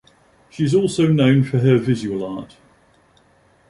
[0.49, 2.57] She is also known for her visual art.